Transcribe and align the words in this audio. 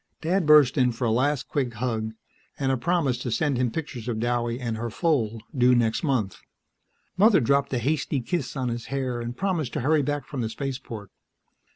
Dad 0.21 0.47
burst 0.47 0.79
in 0.79 0.91
for 0.93 1.05
a 1.05 1.11
last 1.11 1.47
quick 1.47 1.75
hug 1.75 2.13
and 2.57 2.71
a 2.71 2.75
promise 2.75 3.19
to 3.19 3.29
send 3.29 3.57
him 3.59 3.69
pictures 3.69 4.07
of 4.07 4.17
Douwie 4.17 4.59
and 4.59 4.75
her 4.75 4.89
foal, 4.89 5.43
due 5.55 5.75
next 5.75 6.01
month; 6.01 6.39
Mother 7.17 7.39
dropped 7.39 7.71
a 7.71 7.77
hasty 7.77 8.19
kiss 8.19 8.55
on 8.57 8.69
his 8.69 8.85
hair 8.85 9.21
and 9.21 9.37
promised 9.37 9.73
to 9.73 9.81
hurry 9.81 10.01
back 10.01 10.25
from 10.25 10.41
the 10.41 10.49
Spaceport. 10.49 11.11